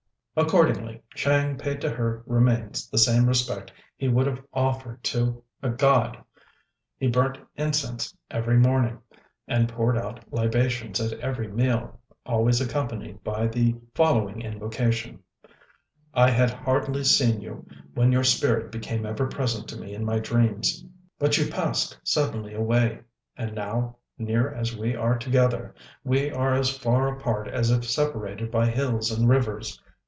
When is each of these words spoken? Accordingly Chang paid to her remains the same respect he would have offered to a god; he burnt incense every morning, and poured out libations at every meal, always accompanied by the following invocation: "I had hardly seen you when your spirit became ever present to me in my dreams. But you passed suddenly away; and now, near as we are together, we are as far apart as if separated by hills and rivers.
Accordingly 0.37 1.03
Chang 1.13 1.57
paid 1.57 1.81
to 1.81 1.89
her 1.89 2.23
remains 2.25 2.89
the 2.89 2.97
same 2.97 3.25
respect 3.27 3.73
he 3.97 4.07
would 4.07 4.25
have 4.27 4.41
offered 4.53 5.03
to 5.03 5.43
a 5.61 5.69
god; 5.69 6.23
he 6.97 7.09
burnt 7.09 7.37
incense 7.57 8.15
every 8.31 8.57
morning, 8.57 8.97
and 9.45 9.67
poured 9.67 9.97
out 9.97 10.23
libations 10.31 11.01
at 11.01 11.19
every 11.19 11.49
meal, 11.49 11.99
always 12.25 12.61
accompanied 12.61 13.21
by 13.25 13.45
the 13.45 13.75
following 13.93 14.39
invocation: 14.41 15.21
"I 16.13 16.29
had 16.29 16.49
hardly 16.51 17.03
seen 17.03 17.41
you 17.41 17.67
when 17.93 18.13
your 18.13 18.23
spirit 18.23 18.71
became 18.71 19.05
ever 19.05 19.27
present 19.27 19.67
to 19.67 19.77
me 19.77 19.93
in 19.93 20.05
my 20.05 20.19
dreams. 20.19 20.85
But 21.19 21.37
you 21.37 21.49
passed 21.51 21.97
suddenly 22.05 22.53
away; 22.53 23.01
and 23.35 23.53
now, 23.53 23.97
near 24.17 24.49
as 24.49 24.77
we 24.77 24.95
are 24.95 25.17
together, 25.17 25.75
we 26.05 26.31
are 26.31 26.53
as 26.55 26.69
far 26.75 27.13
apart 27.13 27.49
as 27.49 27.69
if 27.69 27.83
separated 27.83 28.49
by 28.49 28.67
hills 28.67 29.11
and 29.11 29.27
rivers. 29.27 29.79